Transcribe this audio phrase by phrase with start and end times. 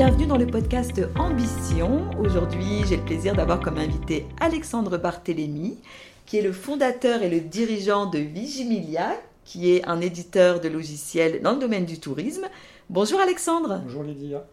[0.00, 2.08] bienvenue dans le podcast Ambition.
[2.18, 5.76] Aujourd'hui, j'ai le plaisir d'avoir comme invité Alexandre Barthélémy,
[6.24, 11.42] qui est le fondateur et le dirigeant de Vigimilia, qui est un éditeur de logiciels
[11.42, 12.46] dans le domaine du tourisme.
[12.88, 13.82] Bonjour Alexandre.
[13.84, 14.46] Bonjour Lydia.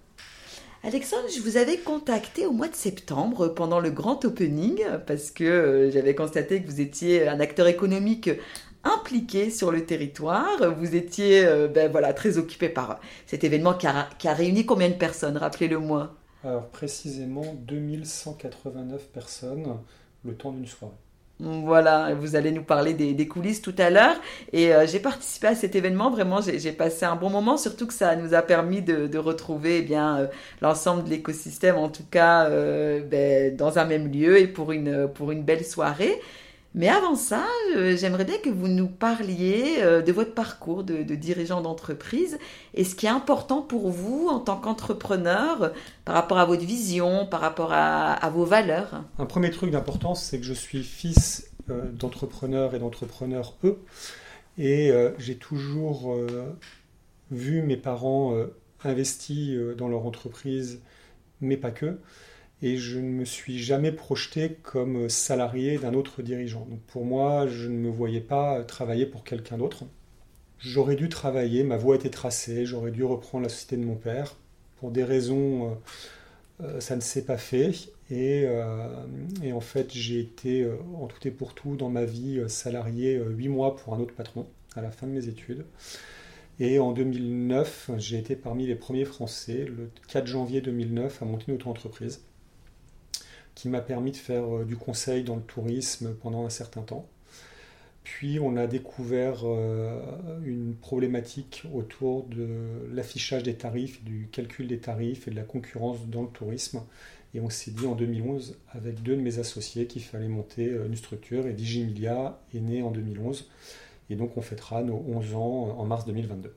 [0.83, 5.45] Alexandre, je vous avais contacté au mois de septembre pendant le grand opening parce que
[5.45, 8.29] euh, j'avais constaté que vous étiez un acteur économique
[8.83, 10.73] impliqué sur le territoire.
[10.77, 14.65] Vous étiez euh, ben voilà, très occupé par cet événement qui a, qui a réuni
[14.65, 16.15] combien de personnes Rappelez-le-moi.
[16.43, 19.77] Alors précisément 2189 personnes
[20.23, 20.93] le temps d'une soirée.
[21.39, 24.15] Voilà, vous allez nous parler des, coulisses tout à l'heure.
[24.53, 27.93] Et euh, j'ai participé à cet événement, vraiment, j'ai passé un bon moment, surtout que
[27.93, 30.27] ça nous a permis de, retrouver eh bien euh,
[30.61, 35.31] l'ensemble de l'écosystème, en tout cas ben, dans un même lieu et pour une, pour
[35.31, 36.19] une belle soirée.
[36.75, 37.45] Mais avant ça,
[37.75, 42.37] euh, j'aimerais bien que vous nous parliez euh, de votre parcours de, dirigeant d'entreprise
[42.73, 45.71] et ce qui est important pour vous en tant qu'entrepreneur
[46.05, 49.03] par rapport à votre vision, par rapport à, vos valeurs.
[49.17, 53.79] Un premier truc d'importance, c'est que je suis fils euh, d'entrepreneurs et d'entrepreneurs eux.
[54.59, 56.17] Et j'ai toujours
[57.29, 58.35] vu mes parents
[58.83, 60.81] investis dans leur entreprise,
[61.41, 61.99] mais pas que
[62.61, 66.65] et je ne me suis jamais projeté comme salarié d'un autre dirigeant.
[66.69, 69.85] Donc pour moi, je ne me voyais pas travailler pour quelqu'un d'autre.
[70.59, 74.35] J'aurais dû travailler, ma voie était tracée, j'aurais dû reprendre la société de mon père.
[74.77, 75.71] Pour des raisons,
[76.61, 77.73] euh, euh, ça ne s'est pas fait.
[78.09, 79.05] Et, euh,
[79.53, 80.67] en fait, j'ai été
[80.99, 84.47] en tout et pour tout dans ma vie salarié huit mois pour un autre patron
[84.75, 85.65] à la fin de mes études.
[86.59, 91.45] Et en 2009, j'ai été parmi les premiers Français, le 4 janvier 2009, à monter
[91.49, 92.21] une auto-entreprise
[93.57, 97.09] qui m'a permis de faire euh, du conseil dans le tourisme pendant un certain temps.
[98.03, 99.99] Puis on a découvert euh,
[100.45, 102.47] une problématique autour de
[102.93, 106.83] l'affichage des tarifs, du calcul des tarifs et de la concurrence dans le tourisme.
[107.33, 110.85] Et on s'est dit en 2011, avec deux de mes associés, qu'il fallait monter euh,
[110.85, 111.47] une structure.
[111.47, 113.49] Et Digimilia est né en 2011.
[114.11, 116.53] Et donc on fêtera nos 11 ans en mars 2022.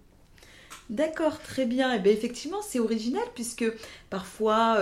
[0.91, 1.95] D'accord, très bien.
[1.95, 3.65] Et eh bien effectivement, c'est original puisque
[4.11, 4.77] parfois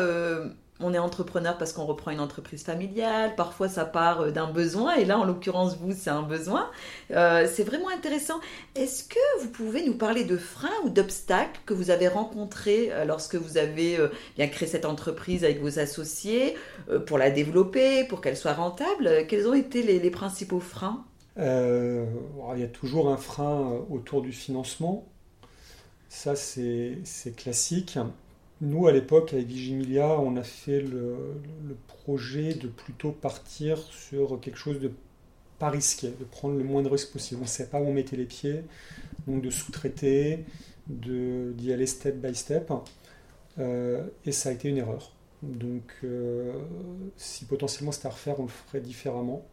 [0.80, 4.94] on est entrepreneur parce qu'on reprend une entreprise familiale, parfois ça part euh, d'un besoin,
[4.94, 6.70] et là en l'occurrence vous c'est un besoin.
[7.10, 8.40] Euh, c'est vraiment intéressant.
[8.74, 13.04] Est-ce que vous pouvez nous parler de freins ou d'obstacles que vous avez rencontrés euh,
[13.04, 13.98] lorsque vous avez
[14.36, 16.56] bien créé cette entreprise avec vos associés
[17.06, 19.26] pour la développer, pour qu'elle soit rentable?
[19.28, 21.04] Quels ont été les, principaux freins?
[21.36, 25.06] Il y a toujours un frein autour du financement.
[26.08, 27.02] Ça c'est
[27.36, 27.98] classique.
[28.60, 31.16] Nous, à l'époque, avec Vigimilia, on a fait le,
[31.86, 34.90] projet de plutôt partir sur quelque chose de
[35.58, 37.40] pas risqué, de prendre le moins de risques possible.
[37.40, 38.62] On ne savait pas où on mettait les pieds,
[39.26, 40.44] donc de sous-traiter,
[40.86, 42.72] d'y aller step by step.
[43.58, 45.12] Euh, et ça a été une erreur.
[45.42, 46.52] Donc, euh,
[47.16, 49.46] si potentiellement c'était à refaire, on le ferait différemment.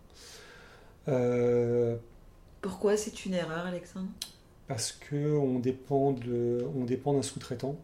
[1.07, 1.95] Euh,
[2.61, 4.09] Pourquoi c'est une erreur, Alexandre?
[4.67, 7.77] Parce qu'on dépend d'un sous-traitant.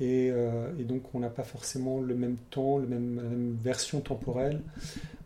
[0.00, 4.00] Euh, et, donc on n'a pas forcément le même temps, le même, la même version
[4.00, 4.60] temporelle.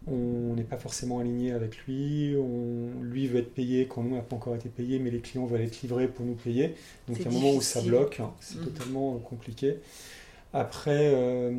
[0.09, 2.35] On n'est pas forcément aligné avec lui.
[2.37, 5.47] On, lui veut être payé quand nous n'a pas encore été payé, mais les clients
[5.47, 6.75] veulent être livrés pour nous payer.
[7.07, 8.65] Donc il y a un moment où ça bloque, c'est mm.
[8.65, 9.79] totalement compliqué.
[10.55, 11.51] Après, euh,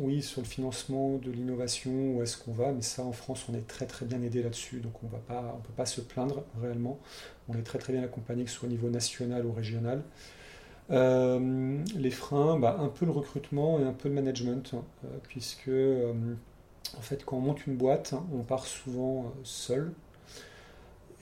[0.00, 2.72] oui, sur le financement de l'innovation, où est-ce qu'on va?
[2.72, 5.72] Mais ça, en France, on est très très bien aidé là-dessus, donc on ne peut
[5.76, 6.98] pas se plaindre réellement.
[7.48, 10.02] On est très très bien accompagné, que ce soit au niveau national ou régional.
[10.90, 15.08] Euh, les freins, bah, un peu le recrutement et un peu le management, hein, euh,
[15.28, 16.12] puisque euh,
[16.98, 19.92] en fait, quand on monte une boîte, on part souvent seul.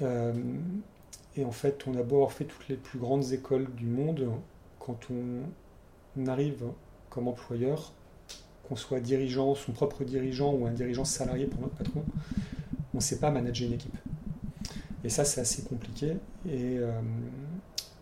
[0.01, 4.31] et en fait, on a beau avoir fait toutes les plus grandes écoles du monde,
[4.79, 6.65] quand on arrive
[7.11, 7.93] comme employeur,
[8.67, 12.05] qu'on soit dirigeant, son propre dirigeant ou un dirigeant salarié pour notre patron,
[12.95, 13.97] on ne sait pas manager une équipe.
[15.05, 16.17] Et ça, c'est assez compliqué.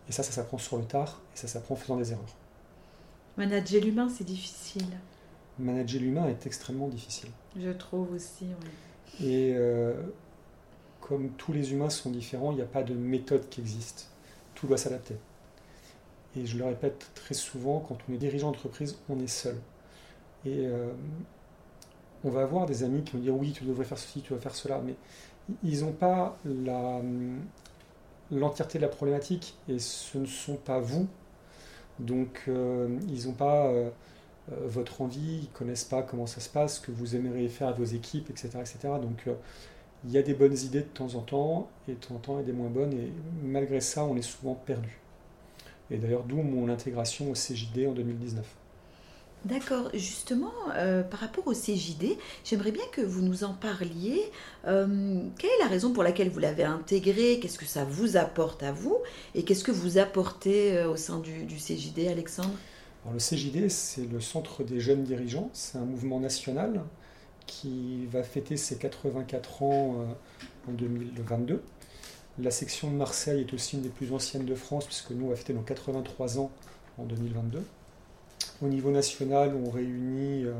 [0.07, 2.35] Et ça, ça s'apprend sur le tard et ça s'apprend en faisant des erreurs.
[3.37, 4.85] Manager l'humain, c'est difficile.
[5.59, 7.29] Manager l'humain est extrêmement difficile.
[7.55, 9.27] Je trouve aussi, oui.
[9.27, 9.93] Et euh,
[11.01, 14.09] comme tous les humains sont différents, il n'y a pas de méthode qui existe.
[14.55, 15.15] Tout doit s'adapter.
[16.35, 19.55] Et je le répète très souvent, quand on est dirigeant d'entreprise, on est seul.
[20.45, 20.91] Et euh,
[22.23, 24.39] on va avoir des amis qui vont dire oui, tu devrais faire ceci, tu dois
[24.39, 24.95] faire cela, mais
[25.63, 27.01] ils n'ont pas la,
[28.31, 31.07] l'entièreté de la problématique et ce ne sont pas vous.
[31.99, 33.89] Donc euh, ils n'ont pas euh,
[34.51, 37.49] euh, votre envie, ils ne connaissent pas comment ça se passe, ce que vous aimeriez
[37.49, 38.49] faire à vos équipes, etc.
[38.59, 38.79] etc.
[39.01, 39.27] Donc
[40.05, 42.39] il y a des bonnes idées de temps en temps et de temps en temps
[42.39, 43.11] il des moins bonnes et
[43.43, 44.99] malgré ça on est souvent perdu.
[45.89, 48.45] Et d'ailleurs d'où mon intégration au CJD en 2019.
[49.45, 54.21] D'accord, justement, euh, par rapport au CJD, j'aimerais bien que vous nous en parliez.
[54.65, 57.39] Euh, quelle est la raison pour laquelle vous l'avez intégré?
[57.39, 58.97] Qu'est-ce que ça vous apporte à vous?
[59.35, 62.51] Et qu'est-ce que vous apportez euh, au sein du, CJD, Alexandre?
[63.09, 65.49] Le CJD, c'est le Centre des jeunes dirigeants.
[65.53, 66.81] C'est un mouvement national
[67.45, 69.95] qui va fêter ses 84 ans
[70.67, 71.61] en 2022.
[72.39, 75.29] La section de Marseille est aussi une des plus anciennes de France, puisque nous, on
[75.29, 76.51] va fêter nos 83 ans
[76.97, 77.63] en 2022.
[78.59, 80.53] Au niveau national, on réunit euh,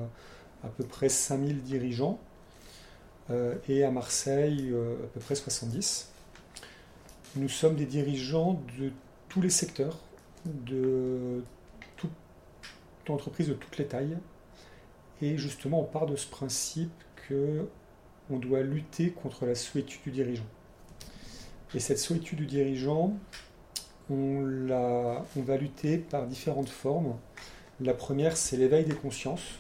[0.63, 2.19] à peu près 5000 dirigeants
[3.31, 6.09] euh, et à Marseille, euh, à peu près 70.
[7.37, 8.91] Nous sommes des dirigeants de
[9.29, 9.97] tous les secteurs,
[10.45, 11.43] de
[11.95, 12.11] toute
[13.09, 14.17] entreprise de toutes les tailles.
[15.23, 16.91] Et justement, on part de ce principe
[17.27, 17.67] que
[18.29, 20.45] on doit lutter contre la solitude du dirigeant.
[21.73, 23.13] Et cette solitude du dirigeant,
[24.11, 27.15] on, on va lutter par différentes formes.
[27.79, 29.59] La première, c'est l'éveil des consciences.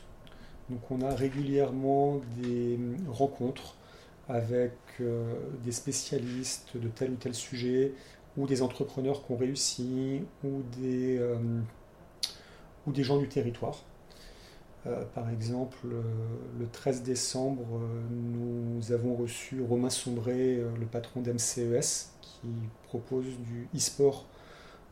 [0.71, 3.75] Donc on a régulièrement des rencontres
[4.27, 7.93] avec euh, des spécialistes de tel ou tel sujet,
[8.35, 11.37] ou des entrepreneurs qui ont réussi, ou des, euh,
[12.97, 13.83] gens du territoire.
[14.87, 15.85] Euh, par exemple,
[16.59, 22.47] le 13 décembre, nous avons reçu Romain Sombré, le patron d'MCES, qui
[22.87, 24.25] propose du e-sport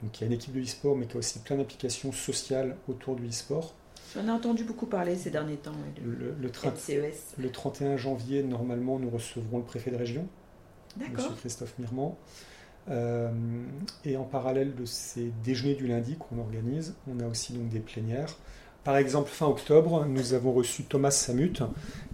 [0.03, 2.75] donc il y a une équipe de e-sport, mais qui a aussi plein d'applications sociales
[2.87, 3.73] autour du e-sport.
[4.13, 5.71] J'en ai entendu beaucoup parler ces derniers temps.
[6.03, 10.27] le, le, e le, 31 janvier, normalement, nous recevrons le préfet de région,
[10.99, 11.13] M.
[11.37, 12.17] Christophe Mirmand.
[12.87, 13.31] Euh,
[14.03, 17.79] et en parallèle de ces déjeuners du lundi qu'on organise, on a aussi donc des
[17.79, 18.35] plénières.
[18.83, 21.63] Par exemple, fin octobre, nous avons reçu Thomas Samut,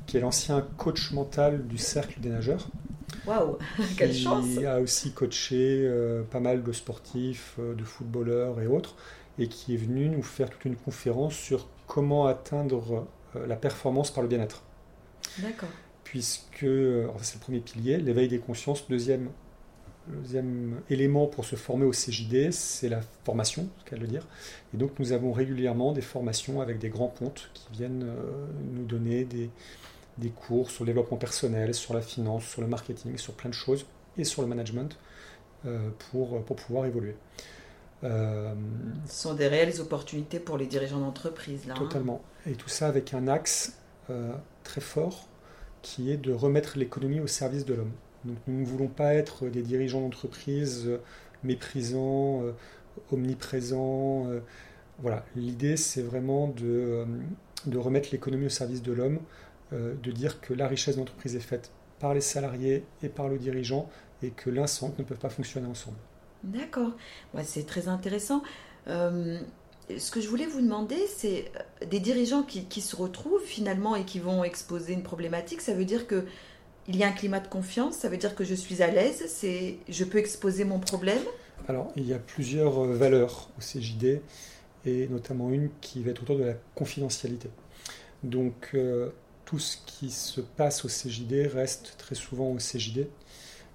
[0.07, 2.69] qui est l'ancien coach mental du Cercle des nageurs.
[3.25, 3.57] Waouh,
[3.97, 8.67] quelle chance Il a aussi coaché euh, pas mal de sportifs, euh, de footballeurs et
[8.67, 8.95] autres,
[9.37, 14.11] et qui est venu nous faire toute une conférence sur comment atteindre euh, la performance
[14.11, 14.63] par le bien-être.
[15.39, 15.69] D'accord.
[16.03, 16.65] Puisque,
[17.21, 18.89] c'est le premier pilier, l'éveil des consciences.
[18.89, 19.29] Deuxième,
[20.07, 24.27] deuxième élément pour se former au CJD, c'est la formation, ce qu'elle veut dire.
[24.73, 28.05] Et donc nous avons régulièrement des formations avec des grands pontes qui viennent
[28.73, 29.49] nous donner des,
[30.21, 33.55] des cours sur le développement personnel, sur la finance, sur le marketing, sur plein de
[33.55, 33.85] choses,
[34.17, 34.97] et sur le management
[35.65, 37.15] euh, pour, pour pouvoir évoluer.
[38.03, 38.53] Euh,
[39.07, 41.65] Ce sont des réelles opportunités pour les dirigeants d'entreprise.
[41.67, 41.79] Là, hein.
[41.79, 42.21] totalement.
[42.45, 43.77] Et tout ça avec un axe
[44.09, 44.31] euh,
[44.63, 45.27] très fort
[45.81, 47.91] qui est de remettre l'économie au service de l'homme.
[48.23, 50.89] Donc nous ne voulons pas être des dirigeants d'entreprise
[51.43, 52.43] méprisants,
[53.11, 54.27] omniprésents.
[54.99, 57.03] voilà, l'idée c'est vraiment de,
[57.65, 59.19] de remettre l'économie au service de l'homme euh,
[59.71, 63.89] de dire que la richesse d'entreprise est faite par les salariés et par le dirigeant
[64.23, 65.97] et que l'un sans ne peuvent pas fonctionner ensemble.
[66.43, 66.91] D'accord,
[67.43, 68.41] c'est très intéressant.
[68.87, 69.39] Euh,
[69.95, 74.05] ce que je voulais vous demander, c'est euh, des dirigeants qui, se retrouvent finalement et
[74.05, 76.25] qui vont exposer une problématique, ça veut dire que
[76.87, 79.23] il y a un climat de confiance, ça veut dire que je suis à l'aise,
[79.27, 81.21] c'est je peux exposer mon problème?
[81.67, 84.21] Alors, il y a plusieurs valeurs au CJD
[84.85, 87.49] et notamment une qui va être autour de la confidentialité.
[88.23, 88.75] Donc,
[89.51, 93.09] tout ce qui se passe au CJD reste très souvent au CJD.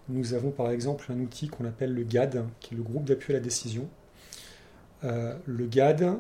[0.09, 3.35] Nous avons par exemple un outil qu'on appelle le GAD, qui est le groupe d'appui
[3.35, 3.87] à la décision.
[5.05, 6.17] Euh, le GAD,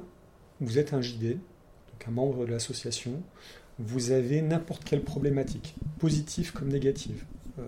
[0.60, 3.22] vous êtes un JD, donc un membre de l'association,
[3.78, 7.24] vous avez n'importe quelle problématique, positive comme négative.
[7.58, 7.62] Euh,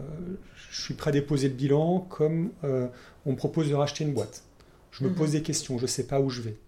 [0.70, 2.88] je suis prêt à déposer le bilan comme euh,
[3.24, 4.44] on me propose de racheter une boîte.
[4.90, 5.14] Je me mhm.
[5.14, 6.58] pose des questions, je ne sais pas où je vais.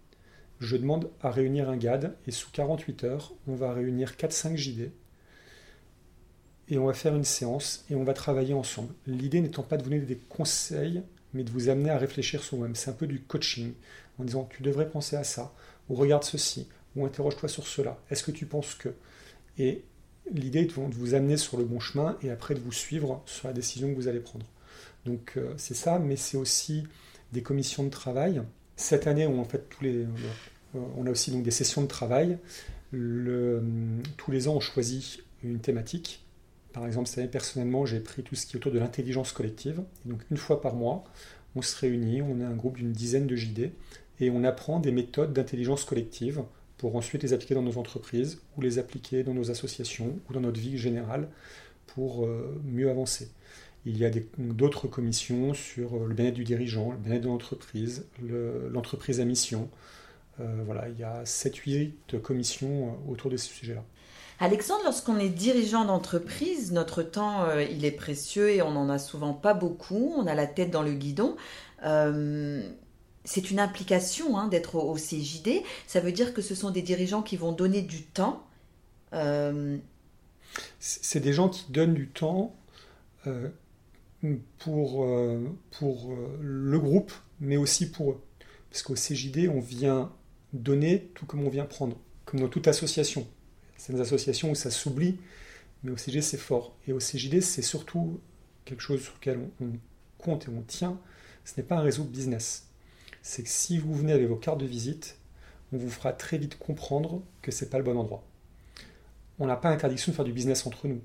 [0.61, 4.93] Je demande à réunir un GAD et sous 48 heures, on va réunir 4-5 JD
[6.71, 8.95] et on va faire une séance et on va travailler ensemble.
[9.07, 11.03] L'idée n'étant pas de vous donner des conseils,
[11.35, 12.77] mais de vous amener à réfléchir sur vous-même.
[12.77, 13.73] C'est un peu du coaching,
[14.19, 15.53] en disant tu devrais penser à ça,
[15.89, 17.99] ou regarde ceci, ou interroge-toi sur cela.
[18.11, 18.91] Est-ce que tu penses que?
[19.59, 19.83] Et
[20.33, 23.49] l'idée est de vous amener sur le bon chemin et après de vous suivre sur
[23.49, 24.47] la décision que vous allez prendre.
[25.05, 26.85] Donc euh, c'est ça, mais c'est aussi
[27.33, 28.43] des commissions de travail.
[28.77, 30.07] Cette année, on, fait, tous les, euh,
[30.97, 32.39] on a aussi donc des sessions de travail.
[32.93, 33.63] Le,
[34.17, 36.25] tous les ans, on choisit une thématique
[36.73, 39.83] par exemple, personnellement, j'ai pris tout ce qui est autour de l'intelligence collective.
[40.05, 41.05] donc, une fois par mois,
[41.57, 43.73] on se réunit, on est un groupe d'une dizaine de JD,
[44.21, 46.43] et on apprend des méthodes d'intelligence collective
[46.77, 50.41] pour ensuite les appliquer dans nos entreprises, ou les appliquer dans nos associations, ou dans
[50.41, 51.29] notre vie générale,
[51.87, 53.31] pour euh, mieux avancer.
[53.87, 58.07] Il y a d'autres commissions sur euh, le bien-être du dirigeant, le bien-être de l'entreprise,
[58.23, 59.69] l'entreprise à mission.
[60.41, 63.85] Euh, voilà, il y a 7-8 commissions autour de ce sujet-là.
[64.43, 68.99] Alexandre, lorsqu'on est dirigeant d'entreprise, notre temps, euh, il est précieux et on n'en a
[68.99, 70.15] souvent pas beaucoup.
[70.17, 71.37] On a la tête dans le guidon.
[71.85, 72.67] Euh,
[73.25, 75.63] c'est une implication hein, d'être au, CJD.
[75.87, 78.47] Ça veut dire que ce sont des dirigeants qui vont donner du temps.
[79.13, 79.77] Euh,
[80.79, 82.57] c'est des gens qui donnent du temps
[84.59, 85.07] pour,
[85.71, 88.23] pour le groupe, mais aussi pour eux.
[88.71, 90.11] Parce qu'au CJD, on vient
[90.55, 93.29] donner tout comme on vient prendre, comme dans toute association.
[93.81, 95.17] C'est des associations où ça s'oublie,
[95.83, 96.77] mais au CJD, c'est fort.
[96.87, 98.21] Et au CJD, c'est surtout
[98.65, 99.73] quelque chose sur lequel on
[100.19, 100.99] compte et on tient.
[101.45, 102.67] Ce n'est pas un réseau de business
[103.23, 105.17] c'est que si vous venez avec vos cartes de visite,
[105.73, 108.23] on vous fera très vite comprendre que c'est pas le bon endroit.
[109.39, 111.01] On n'a pas interdiction de faire du business entre nous.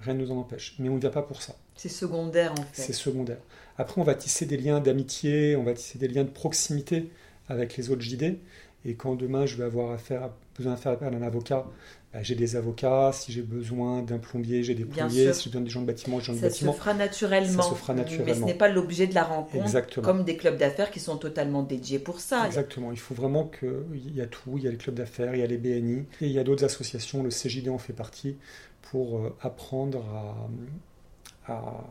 [0.00, 0.74] Rien ne nous en empêche.
[0.78, 1.56] Mais on ne vient pas pour ça.
[1.76, 2.82] C'est secondaire en fait.
[2.82, 3.38] C'est secondaire.
[3.78, 7.10] Après, on va tisser des liens d'amitié, on va tisser des liens de proximité
[7.48, 8.38] avec les autres JD.
[8.84, 11.66] Et quand demain je vais avoir affaire, besoin de faire appel à un avocat,
[12.22, 15.70] j'ai des avocats, si j'ai besoin d'un plombier, j'ai des plombiers, si j'ai besoin des
[15.70, 16.72] gens de bâtiment, j'ai des gens de bâtiment.
[16.72, 17.62] Ça se fera naturellement.
[17.62, 18.26] Ça se fera naturellement.
[18.26, 20.06] Mais ce n'est pas l'objet de la rencontre, Exactement.
[20.06, 22.46] comme des clubs d'affaires qui sont totalement dédiés pour ça.
[22.46, 22.92] Exactement.
[22.92, 24.56] Il faut vraiment qu'il y a tout.
[24.56, 26.44] Il y a les clubs d'affaires, il y a les BNI, et il y a
[26.44, 28.36] d'autres associations, le CJD en fait partie,
[28.82, 30.04] pour euh, apprendre
[31.46, 31.84] à, à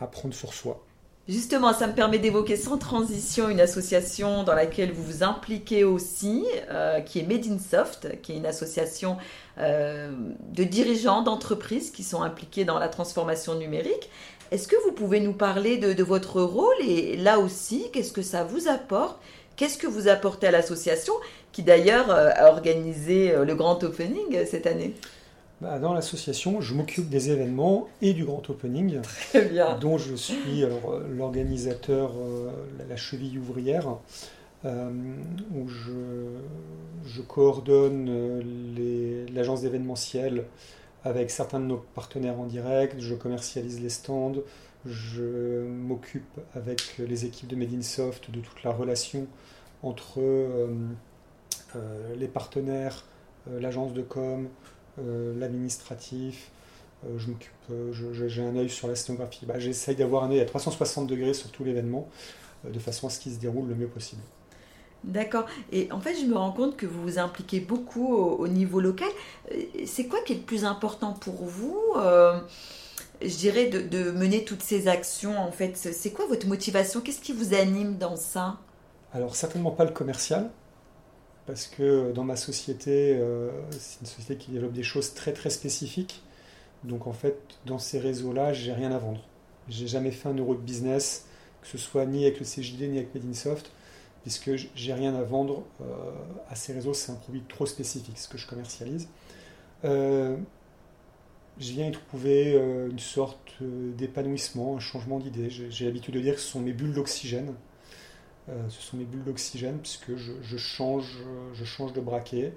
[0.00, 0.84] apprendre sur soi.
[1.28, 6.46] Justement, ça me permet d'évoquer sans transition une association dans laquelle vous vous impliquez aussi,
[6.70, 9.18] euh, qui est Made in Soft, qui est une association
[9.58, 10.10] euh,
[10.54, 14.08] de dirigeants d'entreprises qui sont impliqués dans la transformation numérique.
[14.52, 18.44] Est-ce que vous pouvez nous parler de, votre rôle et là aussi, qu'est-ce que ça
[18.44, 19.20] vous apporte?
[19.56, 21.12] Qu'est-ce que vous apportez à l'association
[21.52, 24.94] qui d'ailleurs euh, a organisé le grand opening cette année?
[25.60, 29.00] Bah, dans l'association, je m'occupe des événements et du grand opening,
[29.80, 30.64] dont je suis
[31.10, 32.50] l'organisateur, euh,
[32.88, 33.96] la cheville ouvrière,
[34.64, 34.90] euh,
[35.52, 40.44] où je, coordonne euh, l'agence d'événementiel
[41.04, 44.36] avec certains de nos partenaires en direct, je commercialise les stands,
[44.86, 49.26] je m'occupe avec les équipes de Made in Soft de toute la relation
[49.82, 50.20] entre
[52.16, 53.04] les partenaires,
[53.46, 54.48] l'agence de com,
[55.36, 56.50] l'administratif,
[57.06, 59.46] euh, je m'occupe, euh, j'ai un œil sur la scénographie.
[59.46, 62.08] Bah, J'essaye d'avoir un œil à 360 degrés sur tout l'événement,
[62.64, 64.22] de façon à ce qu'il se déroule le mieux possible.
[65.04, 65.46] D'accord.
[65.70, 69.08] Et en fait, je me rends compte que vous vous impliquez beaucoup au, niveau local.
[69.86, 71.78] C'est quoi qui est le plus important pour vous
[73.22, 75.38] Je dirais de, de, mener toutes ces actions.
[75.38, 77.00] En fait, c'est quoi votre motivation?
[77.00, 78.58] Qu'est-ce qui vous anime dans ça?
[79.14, 80.50] Alors certainement pas le commercial
[81.48, 85.48] parce que dans ma société, euh, c'est une société qui développe des choses très très
[85.48, 86.22] spécifiques.
[86.84, 89.22] Donc en fait, dans ces réseaux-là, j'ai rien à vendre.
[89.70, 91.24] J'ai jamais fait un euro de business,
[91.62, 93.70] que ce soit ni avec le CJD ni avec Medinsoft,
[94.20, 95.84] puisque j'ai rien à vendre euh,
[96.50, 96.92] à ces réseaux.
[96.92, 99.08] C'est un produit trop spécifique, ce que je commercialise.
[99.86, 100.36] Euh,
[101.58, 102.52] je viens y trouver
[102.90, 105.48] une sorte d'épanouissement, un changement d'idée.
[105.48, 107.54] J'ai l'habitude de dire que ce sont mes bulles d'oxygène.
[108.48, 111.18] Euh, ce sont mes bulles d'oxygène puisque je, change,
[111.52, 112.54] je change de braquet.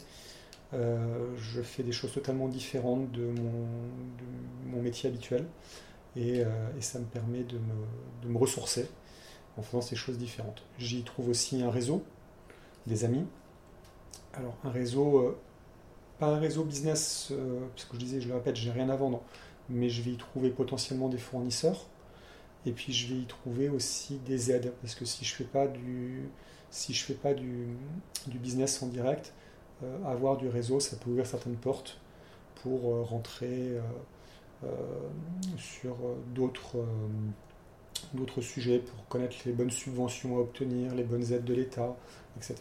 [0.73, 5.45] Euh, je fais des choses totalement différentes de mon, métier habituel
[6.17, 7.59] euh, et, ça me permet de
[8.27, 8.87] me, ressourcer
[9.57, 10.63] en faisant ces choses différentes.
[10.77, 12.03] J'y trouve aussi un réseau,
[12.87, 13.25] des amis.
[14.33, 15.37] Alors un réseau,
[16.19, 17.33] pas un réseau business,
[17.75, 19.21] parce que je disais, je le répète, j'ai rien à vendre,
[19.69, 21.85] mais je vais y trouver potentiellement des fournisseurs
[22.65, 25.67] et puis je vais y trouver aussi des aides, parce que si je fais pas
[25.67, 26.23] du,
[26.69, 27.67] si je fais pas du,
[28.27, 29.33] business en direct,
[29.83, 31.97] euh, avoir du réseau, ça peut ouvrir certaines portes
[32.61, 33.77] pour euh, rentrer
[34.63, 34.67] euh,
[35.57, 35.97] sur
[36.35, 36.77] d'autres
[38.13, 41.95] d'autres sujets, pour connaître les bonnes subventions à obtenir, les bonnes aides de l'État,
[42.35, 42.55] etc.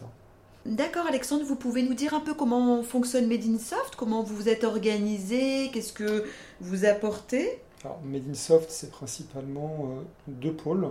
[0.65, 4.35] D'accord Alexandre, vous pouvez nous dire un peu comment fonctionne Made in Soft, comment vous
[4.35, 6.25] vous êtes organisé, qu'est-ce que
[6.59, 7.59] vous apportez?
[7.83, 10.87] Alors, Made in Soft, c'est principalement euh, deux pôles.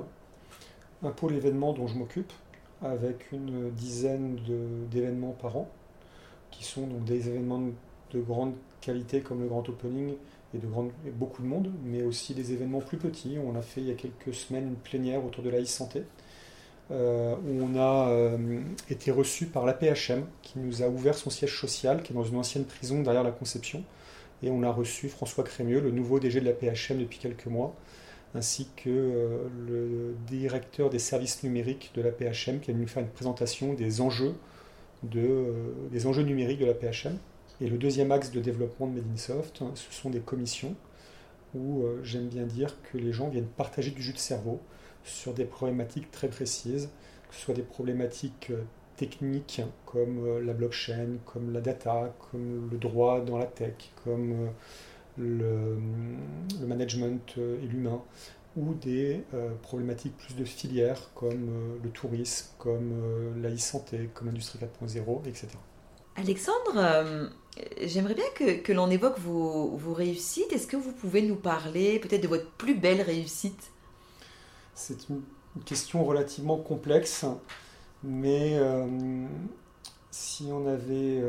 [1.03, 2.33] Un pôle événement dont je m'occupe,
[2.83, 4.39] avec une dizaine
[4.91, 5.69] d'événements par an,
[6.51, 7.63] qui sont donc des événements
[8.13, 10.15] de grande qualité comme le Grand Opening
[10.55, 10.59] et
[11.13, 13.39] beaucoup de monde, mais aussi des événements plus petits.
[13.45, 16.03] On a fait il y a quelques semaines une plénière autour de la e-santé,
[16.91, 21.59] euh, où on a euh, été reçu par l'APHM, qui nous a ouvert son siège
[21.59, 23.85] social, qui est dans une ancienne prison derrière la Conception,
[24.43, 27.75] et on a reçu François Crémieux, le nouveau DG de la PHM depuis quelques mois,
[28.35, 32.89] ainsi que euh, le directeur des services numériques de la PHM qui a venu nous
[32.89, 34.35] faire une présentation des enjeux,
[35.17, 37.19] euh, des enjeux numériques de la PHM.
[37.61, 40.75] Et le deuxième axe de développement de Medinsoft, hein, ce sont des commissions
[41.55, 44.61] où euh, j'aime bien dire que les gens viennent partager du jus de cerveau
[45.05, 46.89] sur des problématiques très précises,
[47.29, 48.53] que ce soit des problématiques
[49.01, 54.53] techniques comme euh, la blockchain, comme la data, comme le droit dans la tech, comme
[55.19, 55.79] euh,
[56.61, 58.03] le, management euh, et l'humain,
[58.57, 59.23] ou des
[59.63, 65.47] problématiques plus de filières comme le tourisme, comme la e-santé, comme l'industrie 4.0, etc.
[66.17, 67.21] Alexandre,
[67.81, 70.53] j'aimerais bien que, que l'on évoque vos, vos réussites.
[70.53, 73.71] Est-ce que vous pouvez nous parler peut-être de votre plus belle réussite?
[74.75, 75.23] C'est une
[75.65, 77.25] question relativement complexe,
[78.03, 78.59] mais
[80.11, 81.23] si on avait...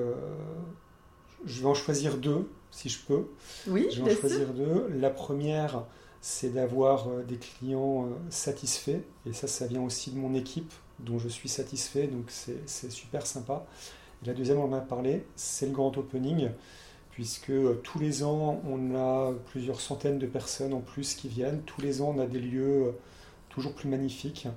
[1.45, 3.27] je vais en choisir deux si je peux.
[3.67, 4.87] Oui, je vais en choisir deux.
[4.95, 5.83] La première,
[6.21, 9.01] c'est d'avoir euh, des clients euh, satisfaits.
[9.25, 12.07] Et ça, ça vient aussi de mon équipe, dont je suis satisfait.
[12.07, 13.65] Donc, c'est super sympa.
[14.25, 16.49] la deuxième, on en a parlé, c'est le grand opening.
[17.11, 21.61] Puisque euh, tous les ans, on a plusieurs centaines de personnes en plus qui viennent.
[21.63, 22.93] Tous les ans, on a des lieux
[23.49, 24.47] toujours plus magnifiques.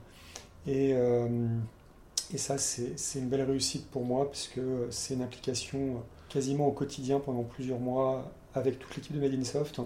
[0.66, 0.94] Et,
[2.32, 7.20] et ça, c'est une belle réussite pour moi, puisque c'est une implication quasiment au quotidien
[7.20, 9.80] pendant plusieurs mois avec toute l'équipe de Made in Soft.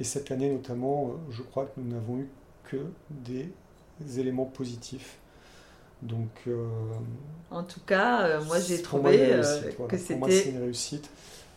[0.00, 2.28] Et cette année notamment, euh, je crois que nous n'avons eu
[2.64, 2.78] que
[3.10, 3.50] des
[4.18, 5.18] éléments positifs.
[6.02, 6.66] Donc, euh,
[7.50, 9.40] en tout cas, euh, moi j'ai trouvé
[9.88, 10.14] que c'était.
[10.14, 11.08] Pour moi, c'est une réussite.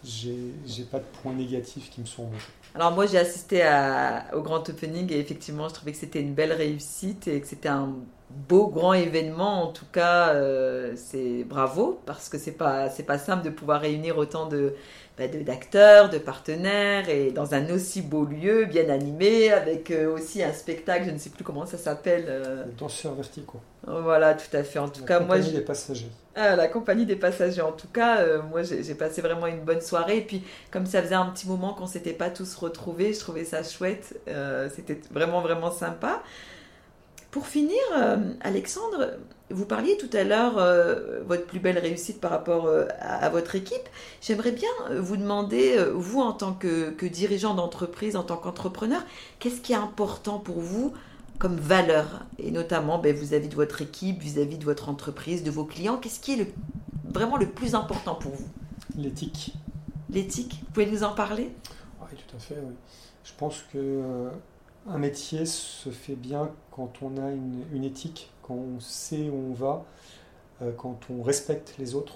[0.03, 2.43] J'ai pas de points négatifs qui me sont remontés.
[2.75, 6.35] Alors moi j'ai assisté à, au grand opening et effectivement je trouvais que c'était une
[6.35, 7.95] belle réussite et que c'était un
[8.29, 9.63] beau grand événement.
[9.63, 13.81] En tout cas, euh, c'est bravo parce que c'est pas c'est pas simple de pouvoir
[13.81, 14.73] réunir autant de
[15.17, 20.43] bah, d'acteurs, de, partenaires et dans un aussi beau lieu, bien animé, avec euh, aussi
[20.43, 21.05] un spectacle.
[21.07, 22.25] Je ne sais plus comment ça s'appelle.
[22.27, 22.65] Euh...
[22.77, 23.59] Danseurs verticaux.
[23.87, 24.79] Voilà, tout à fait.
[24.79, 26.11] En tout cas, moi, la compagnie des passagers.
[26.35, 27.61] Ah, la compagnie des passagers.
[27.61, 30.17] En tout cas, euh, moi, j'ai passé vraiment une bonne soirée.
[30.17, 33.45] Et puis, comme ça faisait un petit moment qu'on s'était pas tous retrouvés, je trouvais
[33.45, 34.19] ça chouette.
[34.75, 36.21] C'était vraiment vraiment sympa.
[37.31, 39.17] Pour finir, euh, Alexandre,
[39.49, 43.55] vous parliez tout à l'heure euh, votre plus belle réussite par rapport euh, à, votre
[43.55, 43.89] équipe.
[44.21, 49.01] J'aimerais bien vous demander, vous en tant que, dirigeant d'entreprise, en tant qu'entrepreneur,
[49.39, 50.93] qu'est-ce qui est important pour vous
[51.37, 52.25] comme valeur?
[52.39, 56.21] Et notamment ben, vis-à-vis de votre équipe, vis-à-vis de votre entreprise, de vos clients, qu'est-ce
[56.21, 56.53] qui est
[57.11, 58.47] vraiment le plus important pour vous?
[58.95, 59.53] L'éthique.
[60.09, 61.51] L'éthique Vous pouvez nous en parler?
[62.01, 62.55] Oui, tout à fait.
[63.25, 64.29] Je pense que
[64.89, 69.53] un métier se fait bien quand on a une, éthique, quand on sait où on
[69.53, 69.85] va,
[70.61, 72.15] euh, quand on respecte les autres,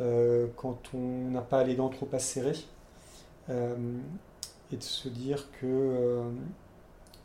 [0.00, 2.64] euh, quand on n'a pas les dents trop acérées,
[3.48, 3.76] euh,
[4.72, 6.20] et de se dire que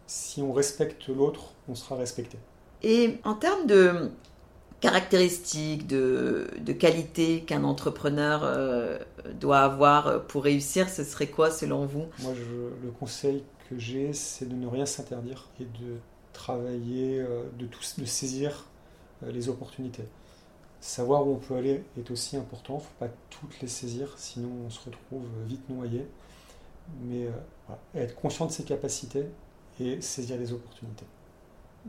[0.08, 2.38] si on respecte l'autre, on sera respecté.
[2.82, 4.10] Et en termes de
[4.80, 9.00] caractéristiques, de, de qualités qu'un entrepreneur
[9.40, 12.06] doit avoir pour réussir, ce serait quoi selon vous?
[12.20, 15.98] Moi, je, le conseil que j'ai, c'est de ne rien s'interdire et de
[16.34, 18.66] travailler, euh, de, de saisir
[19.24, 20.06] euh, les opportunités.
[20.82, 24.14] Savoir où on peut aller est aussi important, il ne faut pas toutes les saisir,
[24.18, 26.06] sinon on se retrouve vite noyé.
[27.02, 29.26] Mais euh, être conscient de ses capacités
[29.80, 31.06] et saisir les opportunités.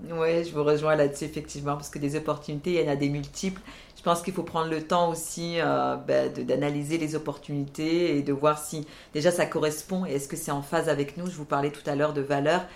[0.05, 3.09] Oui, je vous rejoins là-dessus, effectivement, parce que des opportunités, il y en a des
[3.09, 3.63] multiples.
[3.97, 5.57] Je pense qu'il faut prendre le temps aussi
[6.07, 10.53] ben, d'analyser les opportunités et de voir si déjà ça correspond et est-ce que c'est
[10.53, 11.27] en phase avec nous.
[11.27, 12.67] Je vous parlais tout à l'heure de valeurs.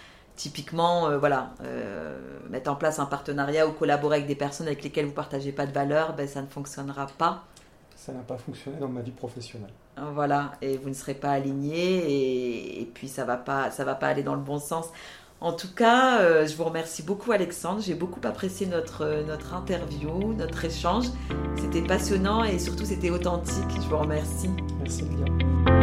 [0.41, 4.83] Typiquement, euh, voilà, euh, mettre en place un partenariat ou collaborer avec des personnes avec
[4.83, 7.45] lesquelles vous ne partagez pas de valeurs, ben, ça ne fonctionnera pas.
[7.95, 9.69] Ça n'a pas fonctionné dans ma vie professionnelle.
[10.15, 14.07] Voilà, et vous ne serez pas aligné et, puis ça va pas, ça va pas
[14.07, 14.87] aller dans le bon sens.
[15.41, 17.81] En tout cas, euh, je vous remercie beaucoup Alexandre.
[17.81, 21.07] J'ai beaucoup apprécié notre, notre interview, notre échange.
[21.57, 23.71] C'était passionnant et surtout c'était authentique.
[23.75, 24.51] Je vous remercie.
[24.81, 25.80] Merci bien.